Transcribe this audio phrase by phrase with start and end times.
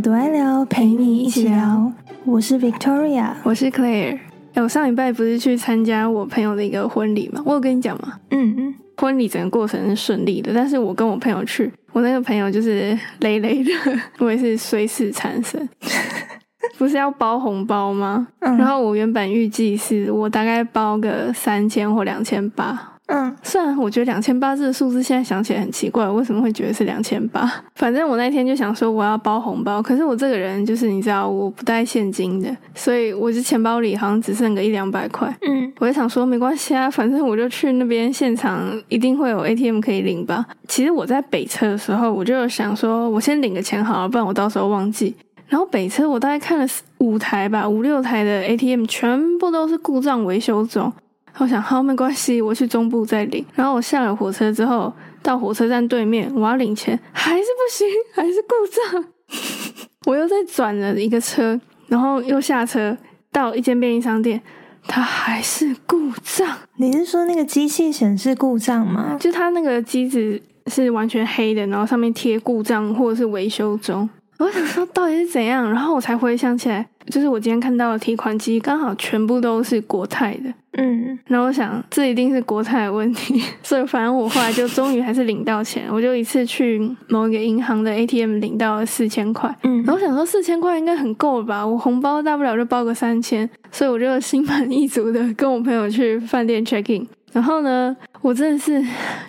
[0.00, 1.92] 有多爱聊，陪你一起聊。
[2.24, 4.18] 我是 Victoria，我是 Claire。
[4.54, 7.42] 哎，我上礼拜不是去参加我朋友的一个婚礼吗？
[7.44, 8.14] 我有跟你讲吗？
[8.30, 13.70] 嗯嗯，婚礼整个过程是顺利的，但是我跟我朋友去，我那个朋友就是累累的，
[14.20, 15.68] 我也是虽死缠身。
[16.78, 18.26] 不是要包红包吗？
[18.40, 22.89] 然后我原本预计是我大概包个三千或两千八。
[23.12, 27.50] 嗯，虽然我觉得两千八这个数字现在想起来很奇怪，为什么会觉得是两千八？
[27.74, 35.28] 反正我那天就想说我要包红包，可是我这个人就是你知道我不带现金的，所以我这钱包里好像只剩个一两百块。
[35.42, 40.46] 嗯，我就想说没关系啊，反正我就去那边现场一定会有 ATM 可以领吧。
[40.68, 45.14] 其实我在北车的时候，我就想说我先领个钱好了，不然我到时候忘记。
[45.48, 46.64] 然后北车我大概看了
[46.98, 50.92] 五台吧，五六台的 ATM 全部都是故障维修中。
[51.40, 53.42] 我想好没关系，我去中部再领。
[53.54, 58.54] 然后我下了火车之后，到火车站对面，我要领钱，还是不行，还是故
[58.92, 59.04] 障。
[60.04, 62.94] 我又再转了一个车，然后又下车
[63.32, 64.38] 到一间便利商店，
[64.86, 66.46] 它还是故障。
[66.76, 69.16] 你是说那个机器显示故障吗？
[69.18, 74.06] 就它那个机子是完全黑的，然后上面贴故障或者是维修中。
[74.38, 97.06] 我想说到底是怎样，然后我才回想起来，就是我今天看到的提款机刚好全部都是国泰的，嗯，然后我想这一定是国泰的问题， 所以反正我后来就终于还是领到钱，我就一次去某一个银行的 ATM 领到了四千块，嗯，然后我想说四千块应该很够了吧，我红包大不了就包个三千，所以我就心满意足的跟我朋友去饭店 check in。
[97.32, 98.72] 然后呢，我真的是，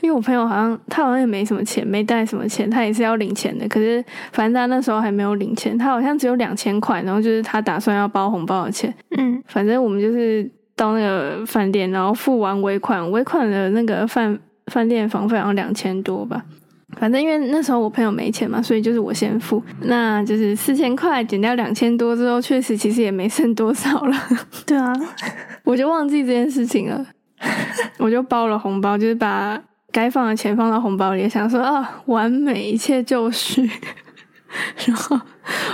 [0.01, 3.67] 因为我朋友好像他好像也没什么钱，没带什么钱，他也是要领钱的。
[3.67, 8.93] 可是反正他那时候还没有领钱，他好像只有两千块，然后就是他打算要包红包的钱。
[9.17, 16.43] 嗯，反正我们就是到那个饭店，然后付完尾款，尾款的那个饭饭店房费好像两千多吧。
[16.97, 24.17] 反正因为那时候我朋友没钱嘛，所以就是我先付，那就是四千块减掉两千多之后，确实其实也没剩多少了。
[24.65, 24.91] 对啊，
[25.63, 27.05] 我就忘记这件事情了。
[27.97, 33.69] 我就包了红包，就是把该放的钱放到红包里，想说啊，完美，一切就绪。
[34.85, 35.17] 然后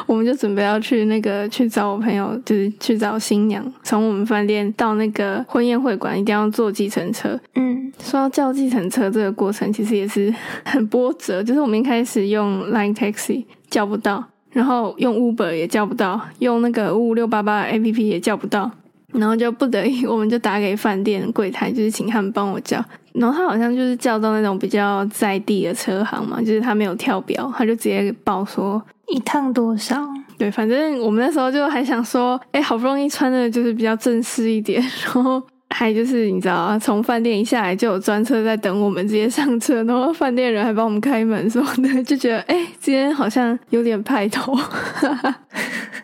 [0.06, 3.74] 我们就准备要去那个去找我朋友，就是去找新娘。
[3.82, 7.40] 从我们饭店到那个婚宴会馆，一定要坐计程车。
[7.56, 10.32] 嗯，说到叫计程车这个过程，其实也是
[10.64, 11.42] 很波折。
[11.42, 18.70] 就是我们一开始用 Line Taxi 叫不到，然后用 Uber 也叫不到，用那个五五六八八 APP 也叫不到。
[19.14, 22.84] 然后就不得已，我们就打给饭店柜台，就是请他们帮我叫。
[23.14, 30.06] 然后他好像就是叫到那种比较在地的车行嘛，就是他没有跳表，他就直接报说一趟多少。
[30.38, 44.56] 对，反正我们那时候就还想说，哎，好不容易穿的就是比较正式一点， 然后还就是你知道啊，从饭店一下来就有专车在等我们，直接上车，然后饭店人还帮我们开门什么的，就觉得哎，今天好像有点派头。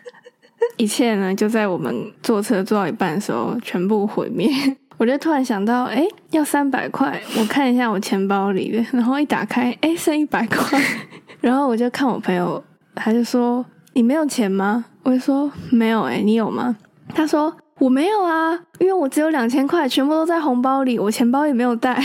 [0.76, 4.48] 一切呢，就在我们坐车坐到一半的时候全部毁灭。
[4.96, 10.80] 我就突然想到，哎，要三百块，我看一下我钱包里的，然后一打开，哎，剩一百块。
[11.40, 12.62] 然后我就看我朋友，
[12.94, 13.64] 他就说
[13.94, 16.76] ：“你没有钱吗？”我就说：“没有。”哎，你有吗？
[17.14, 22.02] 他说：“我没有啊，因为我只有两千块，全部都在红包里，我钱包也没有带。”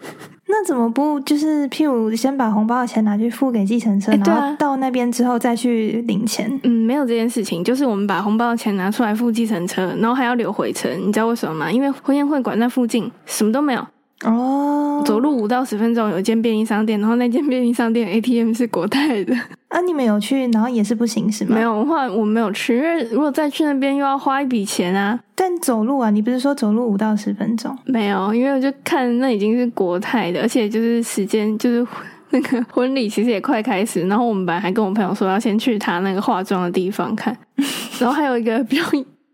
[0.50, 6.60] 那怎么不就是譬如先把红包的钱拿去付给计程车，然后到那边之后再去领钱？
[6.64, 10.90] 嗯，没有这件事情，就是我们把红包的钱拿出来付计程车，然后还要留回程。
[11.06, 11.70] 你知道为什么吗？
[11.70, 13.86] 因为婚宴会馆那附近什么都没有。
[14.24, 19.34] 哦，走路五到十分钟有一间便利商店，然后那间便利商店 ATM 是国泰的。
[19.68, 21.54] 啊，你们有去，然后也是不行是吗？
[21.54, 25.18] 没有，话我没有去，因为如果再去那边又要花一笔钱啊。
[25.34, 27.74] 但走路啊，你不是说走路五到十分钟？
[27.86, 31.86] 没有，因为我就看那已经是国泰的，而且就是时间就是
[32.30, 37.34] 那个婚礼其实也快开始，然后我们本来还跟我朋友说要先去他那个化妆的地方看，
[37.98, 38.82] 然后还有一个比较。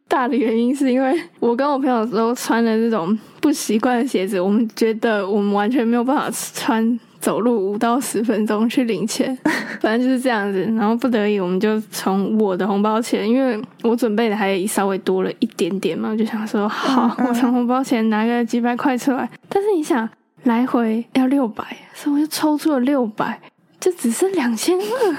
[0.08, 9.36] 大的原因是因为我跟我朋友都穿了这种不习惯的鞋子，我们觉得我们完全没有办法穿走路五到十分钟去领钱，
[9.80, 10.62] 反正就是这样子。
[10.76, 19.28] 然后不得已，我们就从我的红包钱，因为我准备的还稍微多了一点点嘛，我就想说好，我从红包钱拿个几百块出来。
[19.48, 20.08] 但是你想
[20.44, 21.64] 来回要六百，
[21.94, 23.40] 所以我就抽出了六百，
[23.80, 25.16] 就只剩两千二，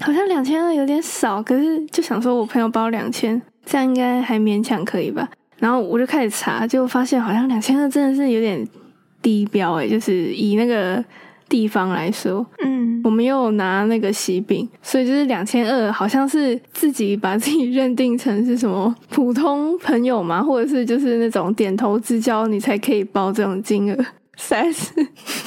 [0.00, 3.40] 好像两千二有点少，可是就想说我朋友包两千。
[3.64, 5.28] 这样应该还勉强可以吧？
[5.58, 8.66] 然后我就开始查，就发现好像两千二真的是有点
[9.22, 11.02] 低标诶，就是以那个
[11.48, 23.96] 地方来说，嗯，我们又拿那个喜饼，所以就是两千二，好像是自己把自己认定成是什么普通朋友嘛，或者是就是那种点头之交，你才可以包这种金额。
[24.36, 24.92] 实在是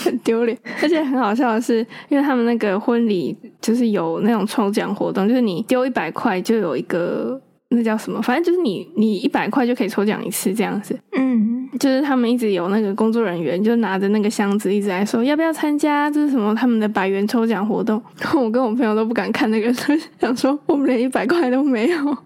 [0.04, 0.58] 很丢脸。
[0.81, 7.40] 而且很好笑的是，因为他们那个婚礼就是有那种抽奖活动，就是你丢一百块就有一个。
[7.69, 8.22] 那叫什么？
[8.22, 10.98] 反正就是你，你一百块就可以抽奖一次这样子。
[11.18, 18.02] 嗯，就是他们一直有那个工作人员，就拿着那个箱子一直在说要不要参加，这是什么他们的百元抽奖活动。
[18.34, 19.74] 我跟我朋友都不敢看那个，
[20.19, 22.18] 想说我们连一百块都没有，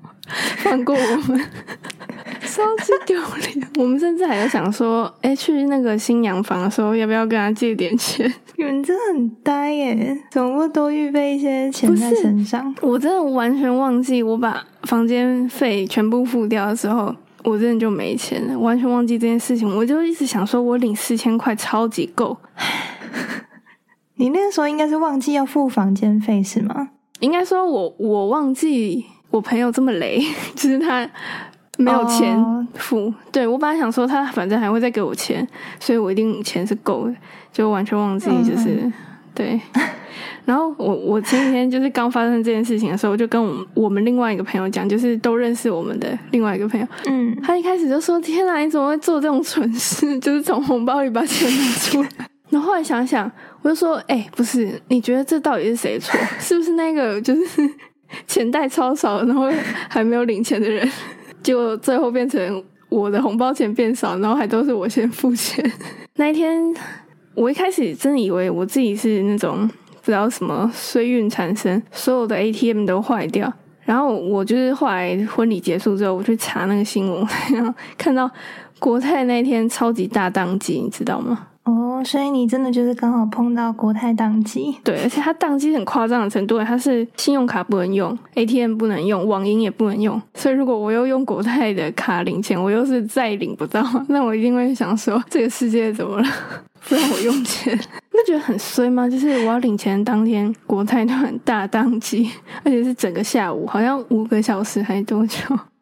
[0.58, 1.42] 放过我们。
[2.42, 3.18] 超级丢
[3.54, 3.68] 脸！
[3.78, 8.32] 我们甚至还有想说，哎，去那个新娘房的时候，要不要跟他借点钱？
[8.58, 10.18] 你们真的很呆耶！
[10.30, 12.74] 怎么不多预备一些钱在身上？
[12.82, 19.68] 我真的完全忘记，我把房间费全部付掉的时候，我真的就没钱了，完全忘记这件事情。
[19.76, 22.38] 我就一直想说，我领四千块超级够。
[24.16, 26.90] 你那个时候应该是忘记要付房间费是吗？
[27.20, 30.22] 应该说我我忘记我朋友这么雷，
[30.56, 31.10] 就是他。
[31.78, 32.38] 没有钱
[32.76, 35.48] 付，对我本来想说他反正还会再给我钱，
[35.80, 37.16] 所以我一定钱是够的，
[37.52, 38.92] 就完全忘记就是
[39.34, 39.60] 对。
[40.44, 50.18] 然后我我前几天就是刚发生这件事情的时候，我就跟我我们另外一个朋友讲，就是都认识我们的另外一个朋友，嗯，他一开始就说：“天哪，你怎么会做这种蠢事？
[50.20, 52.10] 就是从红包里把钱拿出来。”
[52.50, 53.32] 然后后来想想，
[53.62, 56.20] 我就说：“哎，不是，你觉得这到底是谁错？
[56.40, 57.70] 是不是那个就是
[58.28, 59.50] 钱袋超少，然后
[59.88, 60.90] 还没有领钱的人？”
[61.44, 65.72] 就最后变成我的红包钱变少，然后还都是我先付钱。
[66.16, 66.62] 那一天，
[67.34, 69.68] 我一开始真的以为我自己是那种
[70.02, 73.52] 不知道什么衰运缠身，所有的 ATM 都坏掉。
[73.84, 78.30] 然后我就是后来婚礼结束之后，我去查那个新闻， 然后看到
[78.80, 81.48] 国泰那天超级大宕机，你知道吗？
[81.64, 90.20] 哦，所以你真的就是刚好碰到国泰宕机，对，而且它宕机很夸张的程度，它是信用卡不能用，ATM 不能用，网银也不能用。
[90.34, 96.28] 所以如果我又用国泰的卡领钱，我又是再领不到，那我一定会想说，这个世界怎么了？
[96.90, 97.80] 不让我用钱，
[98.12, 99.08] 那觉得很衰吗？
[99.08, 102.28] 就是我要领钱当天，国泰突然大宕机，
[102.64, 105.38] 而且是整个下午，好像五个小时还多久？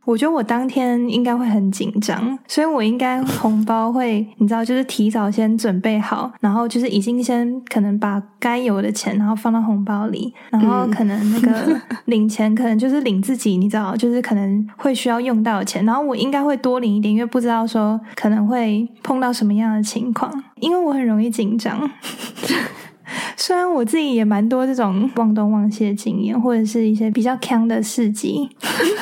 [0.10, 21.88] 我觉得我当天应该会很紧张，所以我应该红包会，你知道，就是提早先准备好，然后就是已经先可能把该有的钱，然后放到红包里，然后可能那个 领钱，可能就是领自己，你知道，就是可能会需要用到的钱，然后我应该会多领一点，因为不知道说可能会碰到什么样的情况，因为我很容易紧张。
[23.36, 28.50] 虽然我自己也蛮多这种忘东忘西的经验，或者是一些比较坑的事迹，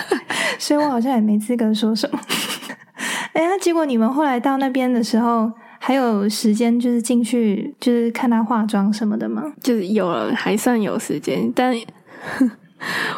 [0.58, 2.20] 所以我好像也没资格说什么。
[3.34, 9.44] 哎呀，结果你们后来到那边的时候，还有时间就是进去就是看他化妆什么的吗？
[9.62, 11.52] 就是有了，还算有时间。
[11.56, 11.76] 但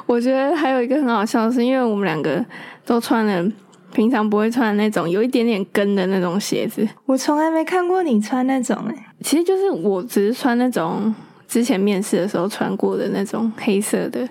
[0.06, 2.46] 我觉得还有一个很好笑的是，因为我们两个
[2.86, 3.52] 都穿了。
[3.94, 8.96] 平常不会穿那种有一点点跟的那种鞋子，我从来没看过你穿那种诶。
[9.22, 11.14] 其实就是我只是穿那种
[11.48, 14.28] 之前面试的时候穿过的那种黑色的，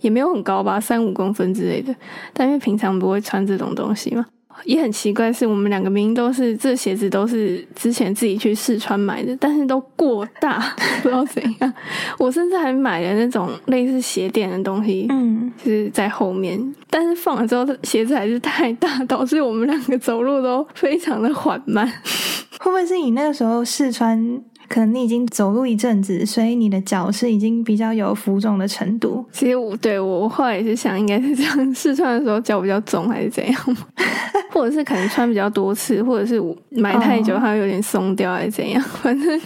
[0.00, 1.94] 也没有很高吧，三五公分之类的。
[2.32, 4.26] 但因为平常不会穿这种东西嘛。
[4.64, 10.58] 也很奇怪，是我们两个明明都是这鞋子都是之前自己去试穿买的，但是都过大，
[11.02, 11.74] 不知道怎样。
[12.18, 21.86] 我甚至还买了那种类似鞋垫的东西，嗯，就是在后面，但是放了之后鞋子还是太大，导致我们两个走路都非常的缓慢。
[22.58, 24.42] 会不会是你那个时候试穿？
[24.68, 29.24] 可能你已经走路一阵子，所以你的脚是已经比较有浮肿的程度。
[29.32, 33.76] 其实我对我后来也是想，应该是这样试穿的时候脚比较肿，还是怎样？
[34.52, 38.82] 或者是可能穿比较多次，或者是买太久它有点松掉，还是怎样？
[39.02, 39.40] 反正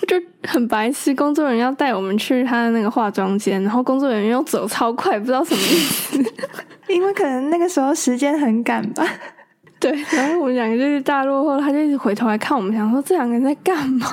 [0.00, 1.14] 我就很白痴。
[1.14, 6.24] 工作人员要带我们去他的那个化妆间，然后工作人员又走超快，不知道什么意思。
[6.88, 9.06] 因为可能那个时候时间很赶吧。
[9.80, 14.06] 对，然后我们两个就是大落后，他就一直回头来看我们，想说这两个人在干嘛？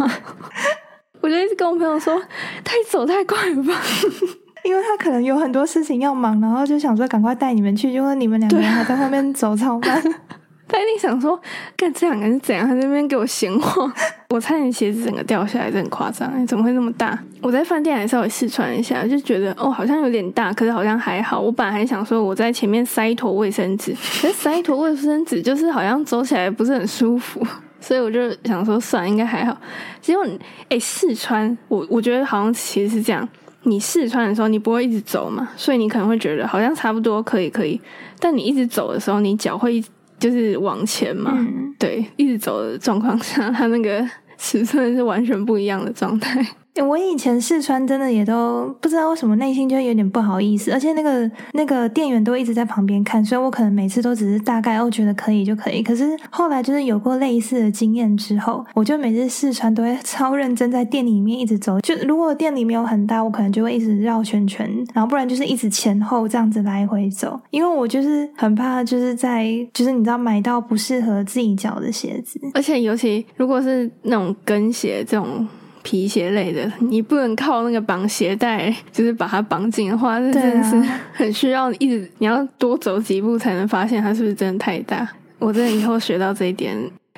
[1.20, 2.18] 我就一直跟我朋友说，
[2.64, 3.74] 他走太快了吧，
[4.64, 10.02] 因为他可能有很多事情要忙，然后就想说赶快带你们去，结果你们两个人还在后面走超慢。
[10.70, 11.40] 他一定想说，
[11.76, 12.68] 干这两个人怎样？
[12.68, 13.92] 他那边给我闲话，
[14.30, 17.18] 我差点鞋子整个掉下来，这很夸张，怎么会那么大？
[17.42, 21.40] 我在饭店还稍微试穿一下，就觉得哦，好像有点大，可是好像还好。
[21.40, 27.42] 我本来还想说，我在前面塞一坨卫生纸，可是塞一坨卫生纸就是好像走起来不是很舒服，
[27.80, 29.58] 所以我就想说，算应该还好。
[30.02, 30.26] 结果
[30.68, 33.26] 哎，试穿，我我觉得好像其实是这样，
[33.64, 37.80] 你试穿的时候你不会一直走嘛，所以你可能会觉得好像差不多可以可以，
[38.20, 39.82] 但你一直走的时候，你脚会。
[40.20, 41.38] 就是往前嘛，
[41.78, 44.08] 对，一直走的状况下，它那个
[44.38, 46.46] 尺寸是完全不一样的状态。
[46.82, 55.82] 我以前试穿真的也都不知道为什么内心就有点不好意思，而且那个那个店员都一直在旁边看，所以我可能每次都只是大概哦觉得可以就可以。
[55.82, 61.80] 可是后来就是有过类似的经验之后，我就每次试穿都会 超认真在店里面一直走。
[61.82, 75.48] 就如果店里没有很大，我可能就会一直绕圈圈，然后不然就是一直前后这样子来回走，因为我就是很怕就是在就是你知道买到不适合自己脚的鞋子，而且尤其如果是那种跟鞋这种。
[75.88, 80.76] 皮鞋类的，你不能靠那个绑鞋带，就是把它绑紧的话，那真的是
[81.14, 85.08] 很需要一直你要多走几步才能发现它是不是真的太大。
[85.40, 86.76] 我真的以后学到这一点，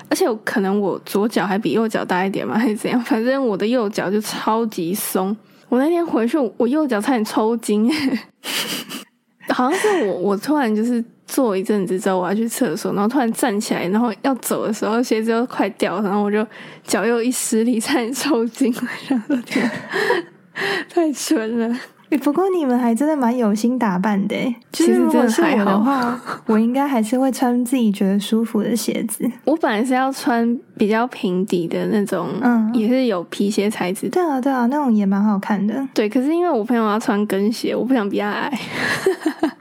[0.08, 3.02] 而且可能我左脚还比右脚大一点嘛，还是怎样？
[3.02, 5.36] 反正我的右脚就超级松。
[5.68, 7.92] 我那天回去，我右脚差点抽筋，
[9.50, 11.04] 好像是我，我突然就是。
[11.30, 16.46] 坐一阵子之后，我要去厕所，然后突然站起来，然后要走的时候，鞋子又快掉，然后我就
[16.84, 18.82] 脚又一失力，差点抽筋了。
[19.30, 19.70] 我的天，
[20.90, 21.80] 太蠢了！
[22.24, 24.36] 不过你们还真的蛮有心打扮的。
[24.72, 29.30] 其实如果是我的话，我应该还是会穿自己觉得舒服的鞋子。
[29.46, 34.10] 我本来是要穿比较平底的那种，嗯，也是有皮鞋材质。
[34.10, 35.88] 对啊，对啊，那种也蛮好看的。
[35.94, 38.60] 对，可是因为我朋友要穿跟鞋，我不想比他矮，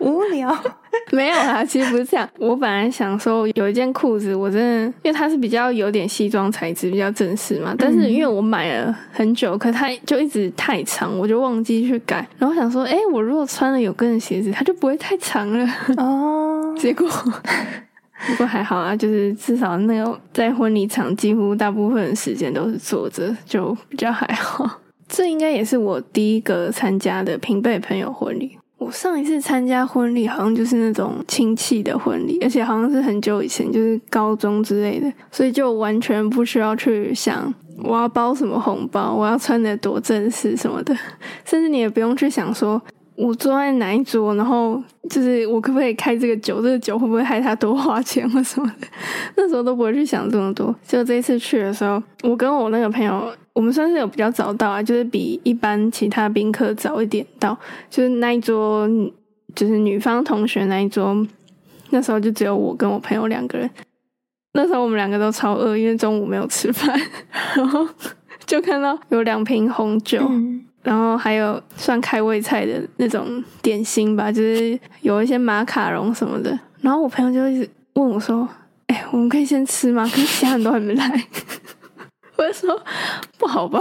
[0.08, 0.56] 无聊。
[1.12, 2.28] 没有啦，其实不是这样。
[2.38, 7.74] 我本来想说有一件裤子，我真的因为它是比较有点西装材质，比较正式嘛。
[7.78, 12.26] 但是因为我买了很久，可它就一直太长，我就忘记去改。
[12.38, 15.66] 然后想说，哎，我如果穿了有跟的鞋子，它就不会太长了。
[15.96, 17.08] 哦， 结果
[18.26, 24.80] 不过还好啊，就是至少那个在婚礼场，几乎大部分时间都是坐着，就比较还好。
[25.08, 28.58] 这应该也是我第一个参加的平辈朋友婚礼。
[28.78, 40.96] 我上一次参加婚礼，好像就是那种亲戚的婚礼，而且好像是很久以前，就是高中之类的，所以就完全不需要去想我要包什么红包，我要穿的多正式什么的，
[41.44, 42.80] 甚至你也不用去想说。
[43.18, 46.62] 我坐在哪一桌，然后就是我可不可以开这个酒？
[46.62, 48.86] 这个酒会不会害他多花钱或什么的？
[49.36, 50.72] 那时候都不会去想这么多。
[50.86, 57.58] 就这一次去的时候，我跟我那个朋友，我们算是有比较早到啊，就是比一般其他宾客早一点到。
[57.90, 58.88] 就是那一桌，
[59.56, 61.26] 就是女方同学那一桌，
[61.90, 63.68] 那时候就只有我跟我朋友两个人。
[64.52, 66.96] 那时候我们两个都超饿，因为中午没有吃饭，
[67.56, 67.84] 然后
[68.46, 70.20] 就看到有两瓶红酒。
[70.88, 76.58] 然后还有算开胃菜的那种点心吧，就是有一些马卡龙什么的。
[76.80, 78.48] 然后我朋友就一直问我说
[78.88, 80.04] ：“哎，我们可以先吃吗？
[80.04, 81.04] 可是其他人都还没来。
[82.38, 82.82] ”我就说
[83.36, 83.78] ：“不好吧？”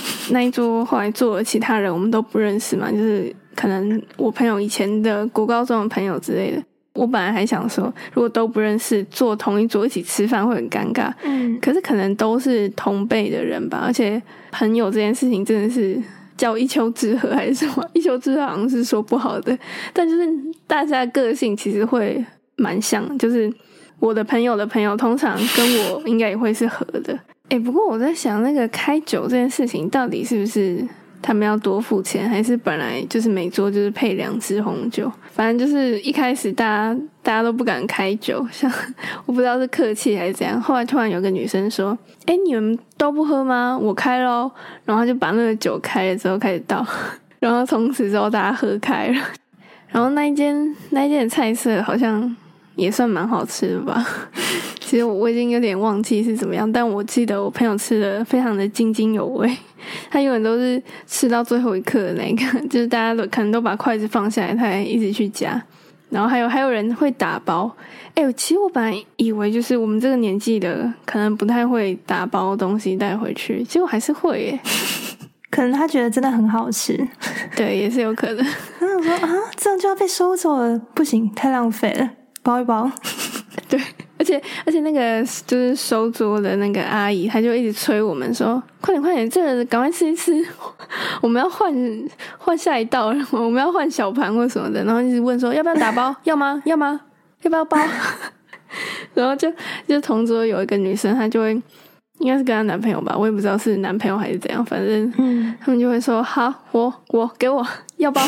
[0.32, 6.62] 那一桌后来坐了其他人我们都不认识嘛，就是可能我朋友以前的国高中的朋友之类的。
[6.92, 11.10] 我本来还想说，如果都不认识，坐同一桌一起吃饭会很尴尬。
[11.22, 14.22] 嗯，可是可能都是同辈的人吧，而且
[14.52, 15.98] 朋友这件事情真的是。
[16.36, 17.84] 叫一丘之貉还是什么？
[17.92, 19.56] 一丘之貉好像是说不好的，
[19.92, 20.28] 但就是
[20.66, 22.24] 大家个性其实会
[22.56, 23.52] 蛮像，就是
[23.98, 27.18] 我的朋友的朋友通常跟我应该也会是合的。
[27.50, 30.86] 哎，不过我在想，那个开酒这件事情到底是不是？
[31.26, 35.10] 他们要多付钱，还是本来就是每桌就是配两支红酒？
[35.32, 38.70] 反正就是一开始大家大家都不敢开酒， 像
[39.24, 40.60] 我不知道是客气还是怎样。
[40.60, 43.78] 后来突然有个女生说：“哎，你们都不喝吗？
[43.80, 44.50] 我开喽。”
[44.84, 46.86] 然后就把那个酒开了之后开始倒，
[47.40, 49.14] 然后从此之后大家喝开了。
[49.88, 52.36] 然后那一间那一间的菜色好像
[52.76, 54.06] 也算蛮好吃的吧。
[54.80, 59.50] 其实我我已经有点忘记是怎么样，但我记得我朋友吃的非常的津津有味。
[60.10, 65.62] 他永远都是吃到最后一刻的那个， 就是大家都可能都把筷子放下来，他还一直去夹。
[66.10, 67.74] 然后还有还有人会打包，
[68.14, 74.60] 哎，其实我本来以为就是我们这个年纪的可能不太会打包东西带回去，结果还是会耶。
[75.50, 76.96] 可能他觉得真的很好吃，
[77.56, 78.44] 对，也是有可能。
[78.78, 82.08] 他说啊，这样就要被收走了，不行，太浪费了，
[82.44, 82.88] 包一包。
[83.68, 83.80] 对。
[84.16, 90.32] 而且而且那个就是收桌的那个阿姨，她就一直催我们说：“快点快点，这个赶快吃一吃，
[91.20, 91.74] 我们要换
[92.38, 96.14] 换下一道， 我们要换小盘或什么的。”然后一直问说：“要不要打包？
[96.22, 96.62] 要吗？
[96.64, 97.00] 要吗？
[97.42, 97.76] 要不要包？”
[99.14, 99.52] 然后就
[99.86, 101.50] 就同桌有一个女生，她就会
[102.20, 108.22] 应该是跟她男朋友吧，我也不知道是男朋友还是怎样，反正嗯，他们就会说：“好，我我给我要包。”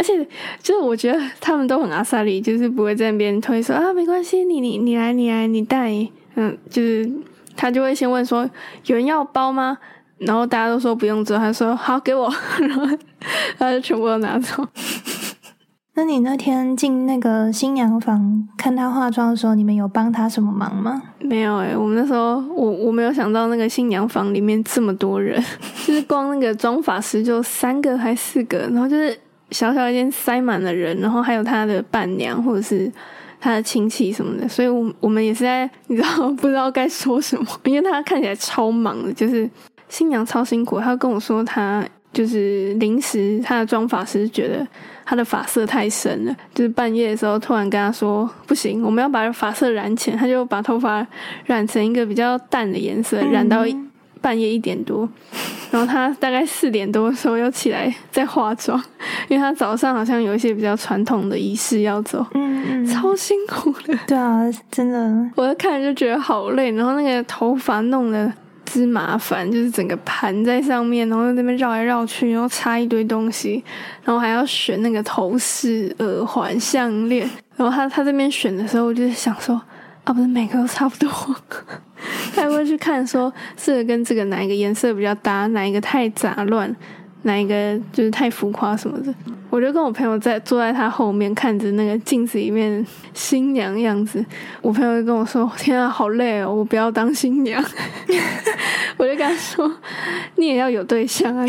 [0.00, 0.26] 而且
[0.62, 5.92] 就是我觉得他们都很阿萨里，就是不会在那边推说啊，没关系，你你你来你来你带，
[6.36, 7.10] 嗯，就是
[7.54, 8.48] 他就会先问说
[8.86, 9.76] 有人要包吗？
[10.16, 12.86] 然后大家都说不用之后，他说好给我，然后
[13.58, 14.66] 他就全部都拿走。
[15.94, 21.02] 那你那天进那个新娘房看她化妆的时候，你们有帮她什么忙吗？
[21.18, 25.42] 没有诶、我们那时候我我没有想到那个新娘房里面这么多人，
[25.84, 29.14] 就是光那个妆发师就三个还四个，然后就是
[29.50, 32.90] 小小一间塞满了人，然后还有他的伴娘或者是
[33.40, 39.48] 他的亲戚什么的，所以我我们也是在你知道不知道该说什么，因为他看起来超忙的，就是
[39.88, 44.66] 新娘超辛苦，他跟我说他就是临时他的妆发师觉得。
[45.02, 51.04] 他的发色太深了，就是半夜的时候突然跟他说不行，我们要把发色染浅，他就把头发
[51.46, 53.66] 染成一个比较淡的颜色，染到
[54.20, 55.08] 半夜一点多，
[55.70, 58.82] 然后他大概四点多的时候又起来在化妆，
[59.28, 63.98] 因为他早上好像有一些比较传统的仪式要走，嗯嗯，超辛苦的。
[64.06, 68.32] 对啊，真的，我看就觉得好累，然后那个头发弄的
[68.66, 73.62] 之麻烦，就是整个盘在上面，然后在那边绕来绕去，然后插一堆东西，
[74.04, 77.28] 然后还要选那个头饰、耳环、项链。
[77.56, 79.60] 然后他他这边选的时候，我就是想说，
[80.04, 81.10] 啊，不是每个都差不多，
[82.40, 86.74] 他会去看说这个跟这个哪一个颜色比较搭，哪一个太杂乱，
[87.22, 89.14] 哪一个就是太浮夸什么的。
[89.50, 94.24] 我就跟我朋友在坐在他后面看着那个镜子里面新娘样子，
[94.62, 97.62] 我朋友就跟我说：“天啊，好累哦，我不要当新娘。”
[98.96, 99.68] 我就跟他说
[100.36, 101.44] ：“你也要有对象啊，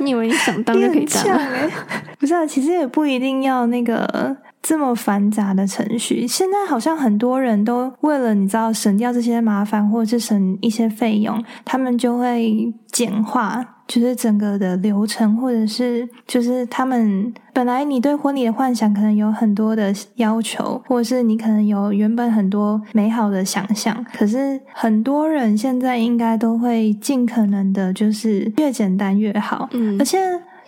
[0.00, 1.70] 你以为你想当就可以当、啊？”欸、
[2.18, 4.34] 不是啊，其实也不一定要那个
[4.66, 6.26] 这么繁杂的程序。
[6.26, 13.64] 现在好像很多人都为了你知道省掉这些麻烦，或者是省一些费用，他们就会简化。
[13.86, 30.18] 就是整个的流程，或者是就是他们本来你对婚礼的幻想可能有很多的要求，或者是你可能有原本很多美好的想象，可是很多人现在应该都会尽可能的，就是越简单越好，嗯，而且。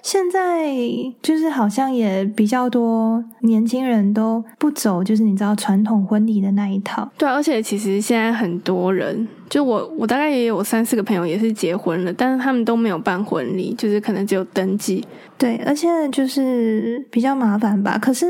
[0.07, 0.73] 现在
[1.21, 7.11] 就是好像也比较多年轻人都不走，就是你知道传统婚礼的那一套。
[7.19, 15.05] 对、啊，而且其实现在很多人，就我我大概也有三四个朋友也是结婚了，但是他们都没有办婚礼，就是可能只有登记。
[15.37, 17.99] 对，而且就是比较麻烦吧。
[17.99, 18.27] 可是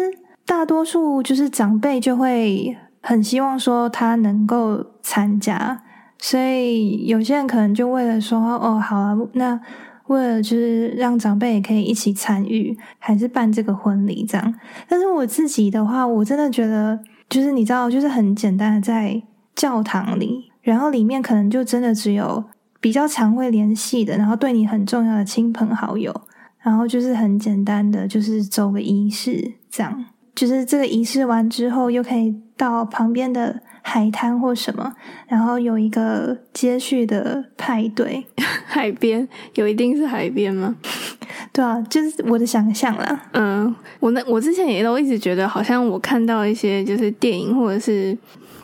[0.47, 5.83] 大多数就是长辈就会很希望说他能够参加，
[6.16, 9.61] 所以有些人可能就为了说哦，好啊，那。
[10.07, 14.54] 为了就是让长辈也可以一起参与，还是办这个婚礼这样。
[14.89, 19.23] 但是我自己的话，我真的觉得就是你知道，就是很简单的在
[19.54, 22.45] 教堂里，然后里面可能就真的只有
[22.80, 26.15] 比较常会联系的，然后对你很重要的亲朋好友，
[26.61, 30.04] 然后就是很简单的就是走个仪式这样。
[30.35, 34.93] 就是这个仪式完之后，又可以到旁边的海滩或什么，
[35.29, 38.27] 然后有一个接续的派对。
[38.67, 40.75] 海边有一定是海边吗？
[41.53, 43.29] 对啊，就是我的想象啦。
[43.33, 48.17] 嗯，我那我之前也都一直觉得，好像我看到一些就是电影或者是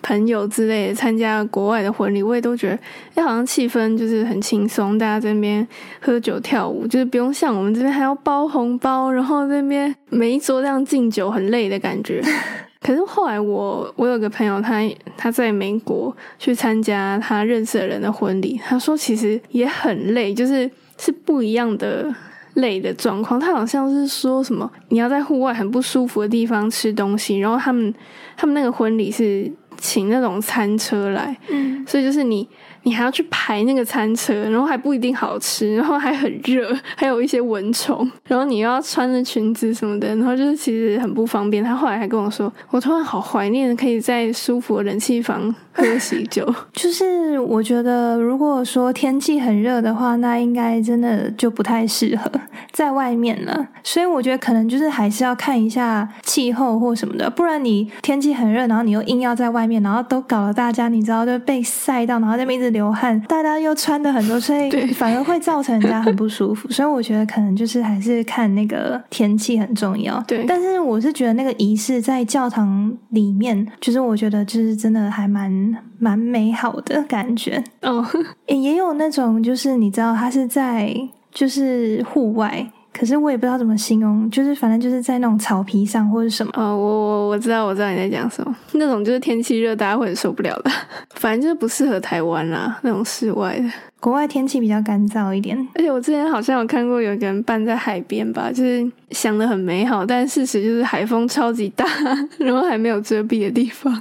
[0.03, 2.79] 朋友之类的参加国外的婚礼，我也都觉得，
[3.15, 5.67] 哎，好像气氛就是很轻松，大家在那边
[6.01, 12.21] 喝酒跳舞，就是不用像我们这边还要包红包，然后这边每一桌这样敬酒很累的感觉。
[12.83, 20.69] 可是后来我我有个朋友他，他他在美国去参加他认识的人的婚礼，他说其实也很累，就是
[20.99, 22.13] 是不一样的
[22.55, 23.39] 累的状况。
[23.39, 27.95] 他好像是说什么你要在户外很不舒服的地方吃东西，然后他们
[28.37, 32.49] 他们那个婚礼是请那种餐车来，嗯，所以就是你。
[32.85, 41.63] 你还要去排那个餐车，然后还不一定好吃，然后还很热， 还有一些蚊虫，然后你又要穿着裙子什么的，然后就是其实很不方便。
[41.63, 46.53] 他后来还跟我说，我突然好怀念可以在舒服的冷气房喝喜酒。
[46.73, 52.29] 就是我觉得，如果说天气很热的话，那应该真的就不太适合
[52.73, 53.69] 在外面了。
[53.85, 62.73] 所以我觉得可能就是还是要看一下气候或什么的，不然你天气很热，然后你又硬要在外面，然后都搞了大家，你知道就被晒到，然后那边一直。
[62.73, 66.67] 流汗，大家又穿的很多，所以 反而会造成人家很不舒服。
[66.71, 70.19] 所以我觉得可能就是还是看那个天气很重要。
[70.27, 75.62] 对，但是我是觉得那个仪式在教堂里面，就是我觉得就是真的还蛮
[75.99, 77.63] 蛮美好的感觉。
[77.83, 78.05] 哦，
[78.47, 80.95] 也有那种就是你知道，他是在
[81.33, 82.67] 就是户外。
[82.95, 86.53] 可是我也不知道怎么形容，就是反正就是在那种草皮上或者什么。
[86.55, 90.71] 哦，我我我知道我知道你在讲什么，那种就是天气热大家会很受不了的，
[91.17, 93.65] 反正就是不适合台湾啦，那种室外的。
[94.03, 101.87] 国外天气比较干燥一点，而且我之前好像有看过有一个人办在海边吧，就是想的很美好，但事实就是海风超级大，
[102.37, 103.93] 然后还没有遮蔽的地方，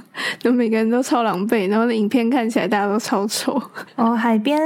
[0.42, 3.62] 然后每个人都超狼狈，然后那影片看起来大家都超丑。
[3.94, 4.60] 哦，海边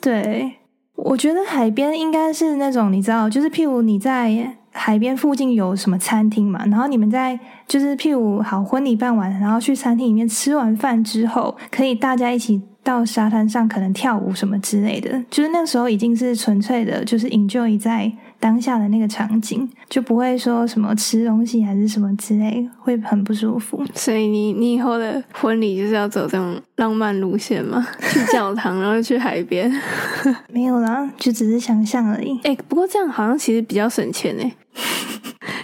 [0.00, 0.54] 对。
[0.96, 23.84] 我觉得海边应该是那种你知道，就是譬如你在海边附近有什么餐厅嘛，然后你们在就是譬如好婚礼办完，然后去餐厅里面吃完饭之后，可以大家一起到沙滩上可能跳舞什么之类的，就是那时候已经是纯粹的，就是 enjoy 在当下的那个场景，就不会说什么吃东西还是什么之类，会很不舒服。
[23.94, 27.86] 所以你你以后的婚礼就是要走这种浪漫路线吗？
[28.10, 29.70] 去教堂，然后去海边？
[30.52, 32.40] 没有啦，就只是想象而已。
[32.42, 34.52] 哎、不过这样好像其实比较省钱哎，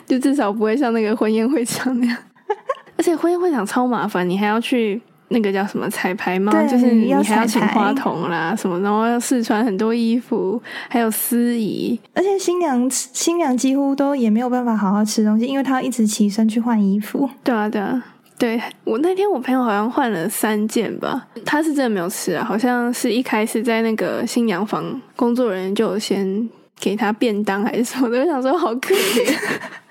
[0.07, 2.17] 就至少不会像那个婚宴会场那样。
[2.97, 6.53] 而且婚宴会场超麻烦，你还要去那个叫什么彩排吗？
[6.53, 11.99] 对就是你要还要请花童啦什么，然后要试穿很多衣服，还有司仪。
[12.15, 17.29] 而且新娘新娘几乎都也没有办法好好吃东西，因为她要一直起身去换衣服。
[17.43, 18.05] 对啊，对啊，
[18.39, 29.35] 对我那天我朋友好像换了三件吧，他是真的没有吃啊，好像是一开始在那个新娘房工作人员就有先给他便当还是什么的，我想说好可怜。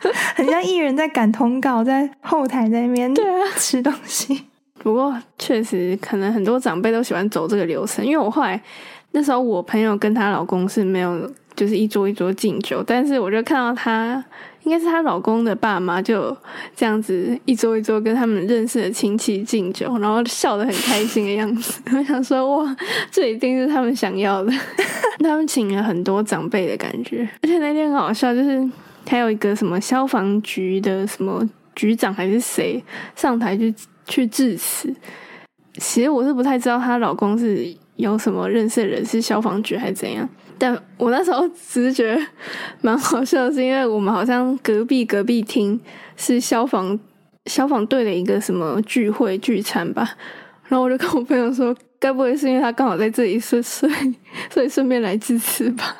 [0.36, 4.44] 很像艺人在赶通告，在后台在那边对啊，吃东西。
[4.86, 8.62] 不过确实可能很多长辈都喜欢走这个流程，因为我后来
[9.14, 14.24] 那时候我朋友跟她老公是没有就是一桌一桌敬酒，但是我就看到她
[14.62, 16.38] 应该是她老公的爸妈就
[16.76, 21.82] 这样子一桌一桌跟他们认识的亲戚敬酒，然后笑得很开心的样子。
[21.98, 22.78] 我想说哇，
[23.10, 24.54] 这一定是他们想要的。
[25.18, 28.64] 他们请了很多长辈的感觉，而且那天很好笑，就是
[29.10, 31.44] 还有一个什么消防局的什么
[31.74, 32.84] 局长还是谁
[33.16, 33.74] 上台去
[34.08, 34.94] 去致辞。
[35.76, 42.22] 其实我是不太知道她老公是有什么认识的人是消防局还是怎样，但我那时候只是觉得
[42.82, 45.80] 蛮好笑，是因为我们好像隔壁隔壁厅
[46.16, 46.98] 是消防
[47.48, 50.10] 消防队的一个什么聚会聚餐吧，
[50.68, 54.16] 然后我就跟我朋友说，该不会是因为他刚好在这里，所以所以
[54.50, 55.96] 所以顺便来致辞吧？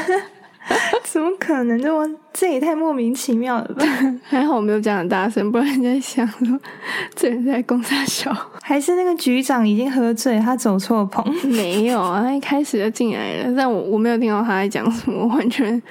[1.04, 1.80] 怎么可能？
[1.80, 3.84] 这我这也太莫名其妙了吧？
[4.24, 6.58] 还好我没有讲很大声，不然人家想说
[7.16, 8.34] 这人在公大小。
[8.62, 11.24] 还是那个局长已经喝醉，他走错棚？
[11.44, 15.82] 没有啊，他一开始就进来了，但我我没有听到他在讲什么，我完全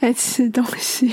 [0.00, 1.12] 在吃东西。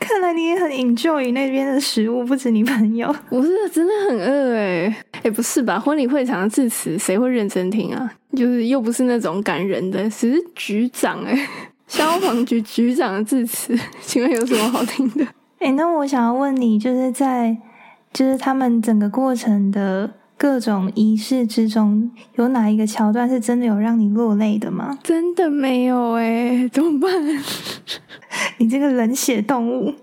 [0.00, 3.14] 看来你也很 enjoy 那边的食物，不止你朋友。
[3.30, 5.78] 我是真的很饿哎、哎、不是吧？
[5.78, 8.12] 婚礼会场的致辞谁会认真听啊？
[8.36, 11.48] 就是又不是那种感人的，只是局长哎、
[11.86, 15.26] 消防局局长的致辞，请问有什么好听的？
[15.58, 17.56] 哎，那我想要问你，就是在
[18.12, 24.96] 就是他们整个过程的各种仪式之中，有哪一个桥段是真的有让你落泪的吗？
[25.02, 27.10] 真的没有哎、怎么办？
[28.58, 29.94] 你这个冷血动物！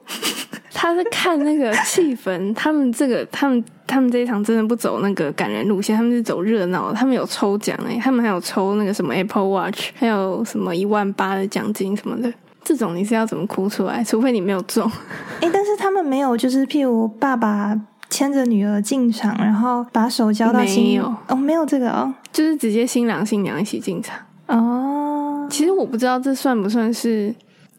[0.77, 6.93] 他是看那个气氛，他们这个他们他们这一场真的不走那个感人路线，他们是走热闹。
[6.93, 12.31] 他们有抽奖哎，他们还有抽那个什么 Apple Watch，还有什么一万八的奖金什么的。
[12.61, 14.03] 这种你是要怎么哭出来？
[14.03, 14.91] 除非你没有中。
[15.39, 24.17] 哎，但是他们没有，就是譬如爸爸牵着女儿进场，然后把手交到新没有哦，没有这个哦就是直接新郎新娘一起进场。
[24.47, 27.33] 哦，其实我不知道这算不算是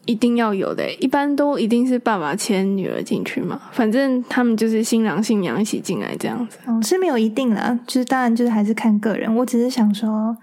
[0.07, 3.61] 一定要有的欸，一般都一定是爸爸牵女儿进去嘛。
[3.71, 6.57] 反正他们就是新郎新娘一起进来这样子。
[6.65, 9.33] 嗯是没有一定啦，就是当然就是还是看个人。
[9.35, 10.35] 我只是想说，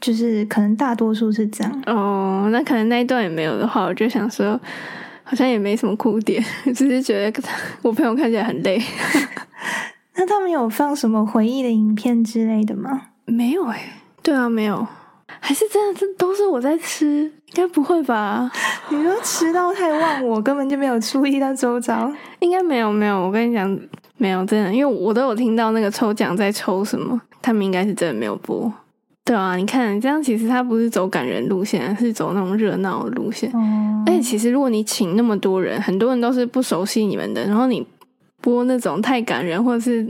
[0.00, 1.82] 就是可能大多数是这样。
[1.86, 4.58] 哦，那可能那一段也没有的话，我就想说，
[5.22, 6.42] 好像也没什么哭点，
[6.74, 7.42] 只是觉得
[7.82, 8.80] 我朋友看起来很累。
[10.16, 13.02] 那他们有放什么回忆的影片之类的吗？
[13.26, 14.86] 没有哎、对啊，没有，
[15.38, 18.50] 还是真的这都是我在吃，应该不会吧？
[18.90, 22.10] 你说迟到太忘我，根本就没有注意到周遭。
[22.38, 23.78] 应该没有没有，我跟你讲，
[24.16, 28.72] 没有真的，因为我都有听到那个抽奖在抽什么，他们应该是真的没有播。
[29.24, 33.50] 对啊，你看这样，其实他不是走感人路线，是走那种热闹的路线。
[33.52, 37.86] 哦，而且其实如果你请那么多人，很多人都是不熟悉你们的，然后你
[38.40, 40.04] 播那种太感人，或者是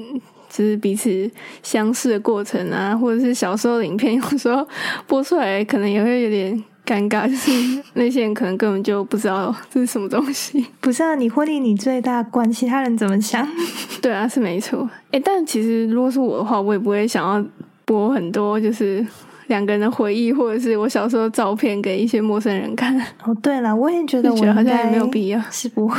[0.49, 1.31] 就是彼此
[1.63, 4.67] 相识的过程啊，或者是小时候的影片，有时候
[5.07, 7.51] 播出来可能也会有点尴尬，就是
[7.95, 10.65] 那些人可能根本就不知道这是什么东西。
[10.81, 13.47] 不是啊，你婚礼你最大关，其他人怎么想？
[14.03, 14.89] 对啊，是没错。
[15.13, 17.45] 诶，但其实如果是我的话，我也不会想要
[17.85, 19.05] 播很多就是
[19.49, 25.41] 两个人的回忆，或者是我小时候的照片给一些陌生人看，哦，对了，我也觉得我觉得好像也没有必要。
[25.51, 25.97] 是不会。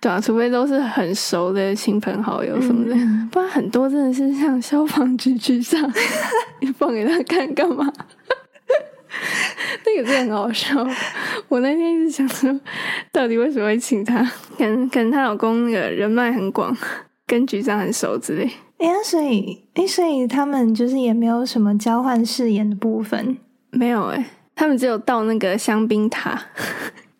[0.00, 5.92] 对啊，除非都是很熟的亲朋好友什么的，嗯不然很多真的是像消防局局长，
[6.60, 7.92] 你放给他看干嘛？
[9.86, 10.76] 那个真的很好笑。
[11.48, 12.60] 我那天一直想说，
[13.12, 14.22] 到底为什么会请他？
[14.56, 16.76] 可能可能她老公那个人脉很广，
[17.26, 18.50] 跟局长很熟之类。
[18.78, 23.36] 哎呀，所以哎，所以他们就是也没有什么交换誓言的部分。
[23.70, 26.40] 没有诶、他们只有到那个香槟塔，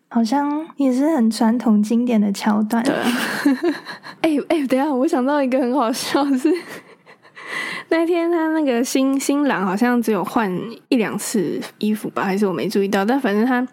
[0.09, 2.83] 好像也是很传统经典的桥段。
[2.83, 3.13] 对啊，
[4.23, 6.53] 哎哎，等一下，我想到一个很好笑的是，
[7.91, 10.51] 那天他那个新新郎好像只有换
[10.89, 13.05] 一两次衣服吧，还是我没注意到？
[13.05, 13.67] 但反正他